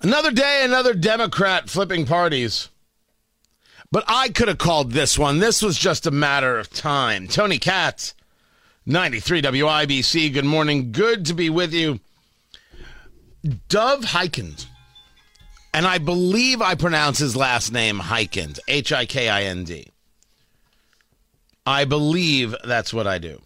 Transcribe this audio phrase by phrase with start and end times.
[0.00, 2.68] Another day, another Democrat flipping parties.
[3.90, 5.38] But I could have called this one.
[5.38, 7.26] This was just a matter of time.
[7.26, 8.14] Tony Katz,
[8.86, 10.32] 93 WIBC.
[10.32, 10.92] Good morning.
[10.92, 12.00] Good to be with you.
[13.68, 14.66] Dov Hikind,
[15.72, 19.88] and I believe I pronounce his last name Hikind, H I K I N D.
[21.66, 23.40] I believe that's what I do.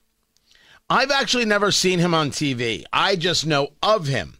[0.88, 2.84] I've actually never seen him on TV.
[2.92, 4.38] I just know of him.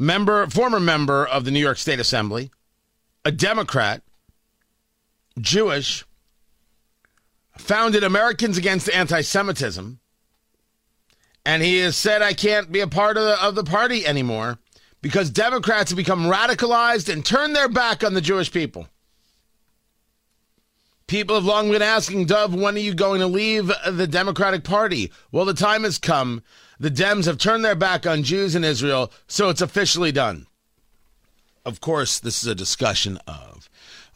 [0.00, 2.50] Member, former member of the New York State Assembly,
[3.22, 4.02] a Democrat,
[5.38, 6.06] Jewish,
[7.58, 10.00] founded Americans Against Anti Semitism,
[11.44, 14.58] and he has said, I can't be a part of the, of the party anymore
[15.02, 18.88] because Democrats have become radicalized and turned their back on the Jewish people.
[21.10, 25.10] People have long been asking, Dov, when are you going to leave the Democratic Party?
[25.32, 26.40] Well, the time has come.
[26.78, 30.46] The Dems have turned their back on Jews in Israel, so it's officially done.
[31.66, 33.68] Of course, this is a discussion of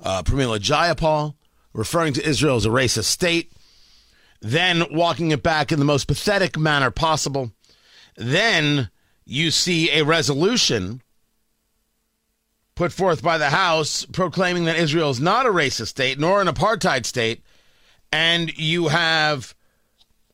[0.05, 1.35] uh, Pramila Jayapal
[1.73, 3.51] referring to Israel as a racist state,
[4.41, 7.51] then walking it back in the most pathetic manner possible.
[8.17, 8.89] Then
[9.25, 11.03] you see a resolution
[12.75, 16.49] put forth by the House proclaiming that Israel is not a racist state nor an
[16.49, 17.43] apartheid state.
[18.13, 19.55] And you have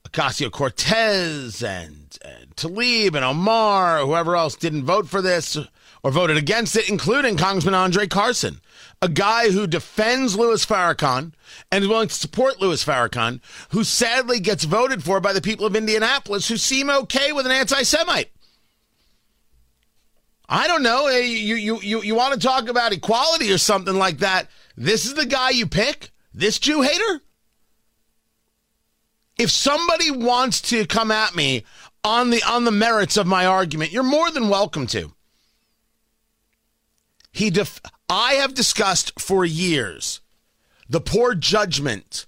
[0.09, 5.57] Ocasio Cortez and, and Tlaib and Omar, whoever else didn't vote for this
[6.03, 8.61] or voted against it, including Congressman Andre Carson,
[9.03, 11.33] a guy who defends Louis Farrakhan
[11.71, 15.67] and is willing to support Louis Farrakhan, who sadly gets voted for by the people
[15.67, 18.31] of Indianapolis who seem okay with an anti Semite.
[20.53, 21.07] I don't know.
[21.09, 24.49] You, you, you, you want to talk about equality or something like that.
[24.77, 26.11] This is the guy you pick?
[26.35, 27.23] This Jew hater?
[29.39, 31.65] If somebody wants to come at me
[32.03, 35.13] on the on the merits of my argument, you're more than welcome to.
[37.31, 40.21] He def- I have discussed for years
[40.89, 42.27] the poor judgment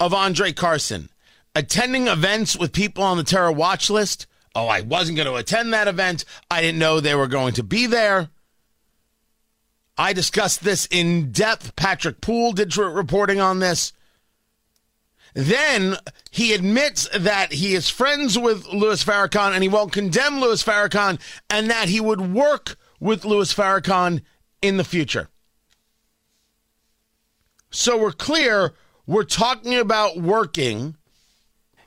[0.00, 1.10] of Andre Carson
[1.54, 5.72] attending events with people on the terror watch list Oh, I wasn't going to attend
[5.72, 6.24] that event.
[6.50, 8.28] I didn't know they were going to be there.
[9.96, 11.76] I discussed this in depth.
[11.76, 13.92] Patrick Poole did reporting on this.
[15.34, 15.96] Then
[16.30, 21.18] he admits that he is friends with Louis Farrakhan and he won't condemn Louis Farrakhan
[21.48, 24.20] and that he would work with Louis Farrakhan
[24.60, 25.28] in the future.
[27.70, 28.74] So we're clear,
[29.06, 30.96] we're talking about working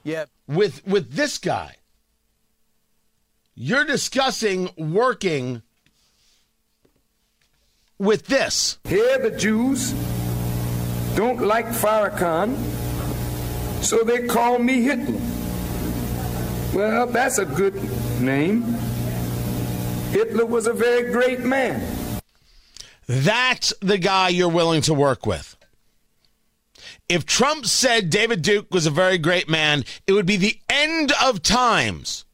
[0.04, 0.30] yep.
[0.48, 1.76] with with this guy.
[3.58, 5.62] You're discussing working
[7.98, 8.80] with this.
[8.84, 9.94] Here, the Jews
[11.16, 12.58] don't like Farrakhan,
[13.82, 15.22] so they call me Hitler.
[16.74, 17.76] Well, that's a good
[18.20, 18.64] name.
[20.12, 21.82] Hitler was a very great man.
[23.08, 25.56] That's the guy you're willing to work with.
[27.08, 31.14] If Trump said David Duke was a very great man, it would be the end
[31.24, 32.25] of times.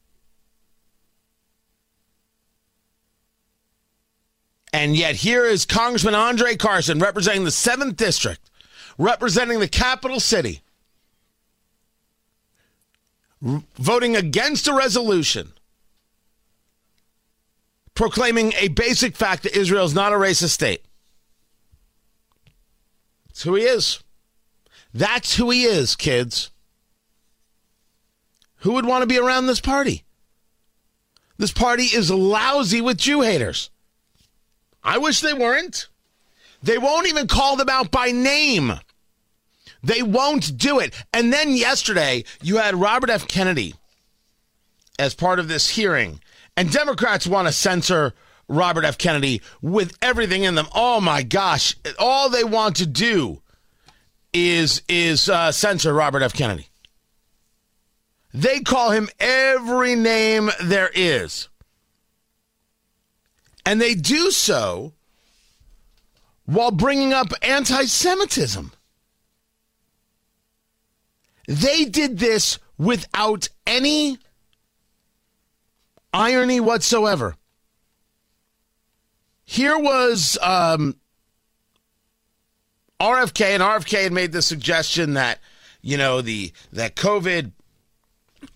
[4.72, 8.50] And yet, here is Congressman Andre Carson representing the 7th District,
[8.96, 10.62] representing the capital city,
[13.46, 15.52] r- voting against a resolution
[17.94, 20.84] proclaiming a basic fact that Israel is not a racist state.
[23.28, 24.02] That's who he is.
[24.94, 26.50] That's who he is, kids.
[28.56, 30.04] Who would want to be around this party?
[31.38, 33.70] This party is lousy with Jew haters.
[34.84, 35.88] I wish they weren't.
[36.62, 38.72] They won't even call them out by name.
[39.82, 40.94] They won't do it.
[41.12, 43.26] And then yesterday, you had Robert F.
[43.26, 43.74] Kennedy
[44.98, 46.20] as part of this hearing.
[46.56, 48.14] And Democrats want to censor
[48.48, 48.98] Robert F.
[48.98, 50.68] Kennedy with everything in them.
[50.74, 51.74] Oh my gosh.
[51.98, 53.42] All they want to do
[54.32, 56.32] is is uh, censor Robert F.
[56.32, 56.68] Kennedy.
[58.34, 61.48] They call him every name there is.
[63.64, 64.92] And they do so
[66.46, 68.72] while bringing up anti Semitism.
[71.46, 74.18] They did this without any
[76.12, 77.36] irony whatsoever.
[79.44, 80.96] here was um,
[83.00, 85.40] RFK, and RFK had made the suggestion that
[85.80, 87.52] you know the that COVID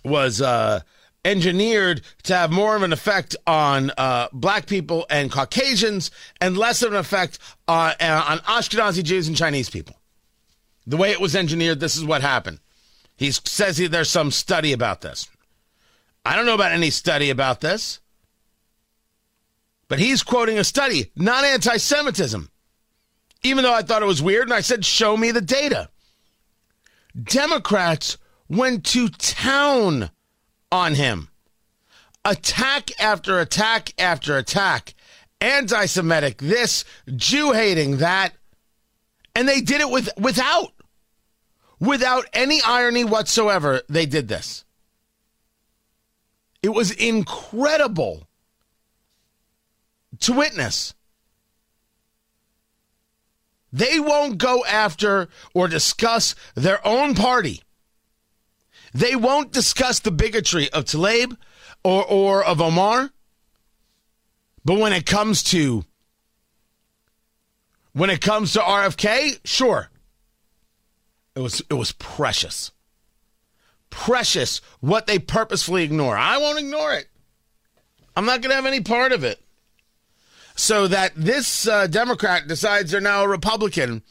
[0.05, 0.81] was uh,
[1.27, 6.83] engineered to have more of an effect on uh, black people and Caucasians, and less
[6.83, 9.97] of an effect on, uh, on Ashkenazi Jews and Chinese people.
[10.87, 12.61] The way it was engineered, this is what happened.
[13.17, 15.29] He says he, there's some study about this.
[16.25, 18.01] I don't know about any study about this,
[19.89, 22.51] but he's quoting a study, not anti Semitism.
[23.43, 25.89] Even though I thought it was weird, and I said, show me the data.
[27.21, 28.19] Democrats
[28.49, 30.11] went to town
[30.71, 31.29] on him.
[32.25, 34.95] Attack after attack after attack.
[35.41, 36.85] Anti Semitic, this,
[37.15, 38.33] Jew hating, that.
[39.35, 40.73] And they did it with without
[41.79, 44.65] without any irony whatsoever, they did this.
[46.63, 48.27] It was incredible
[50.21, 50.95] to witness.
[53.73, 57.63] They won't go after or discuss their own party.
[58.97, 61.37] They won't discuss the bigotry of Tlaib
[61.85, 63.11] or, or of Omar.
[64.65, 65.85] But when it comes to
[67.93, 69.91] when it comes to RFK, sure.
[71.35, 72.73] It was it was precious.
[73.91, 76.17] Precious what they purposefully ignore.
[76.17, 77.09] I won't ignore it.
[78.17, 79.43] I'm not going to have any part of it.
[80.55, 84.03] So that this uh, Democrat decides they're now a Republican.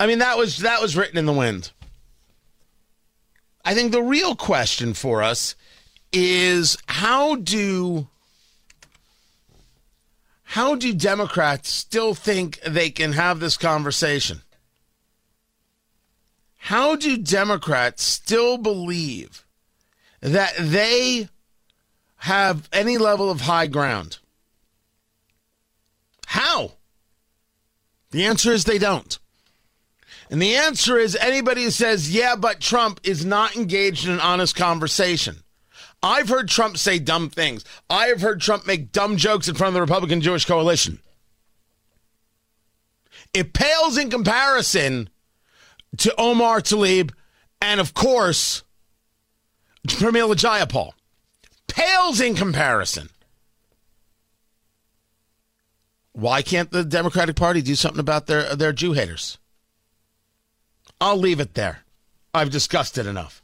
[0.00, 1.70] I mean that was that was written in the wind.
[3.64, 5.54] I think the real question for us
[6.12, 8.08] is how do
[10.42, 14.40] how do Democrats still think they can have this conversation?
[16.56, 19.44] How do Democrats still believe
[20.20, 21.28] that they
[22.16, 24.18] have any level of high ground?
[26.26, 26.72] How?
[28.10, 29.18] The answer is they don't.
[30.30, 34.20] And the answer is anybody who says, yeah, but Trump is not engaged in an
[34.20, 35.42] honest conversation.
[36.02, 37.64] I've heard Trump say dumb things.
[37.88, 41.00] I have heard Trump make dumb jokes in front of the Republican Jewish coalition.
[43.34, 45.10] It pales in comparison
[45.96, 47.12] to Omar Tlaib
[47.60, 48.62] and, of course,
[49.86, 50.92] Pramila Jayapal.
[51.66, 53.08] Pales in comparison.
[56.12, 59.38] Why can't the Democratic Party do something about their, their Jew haters?
[61.00, 61.84] I'll leave it there.
[62.34, 63.42] I've discussed it enough.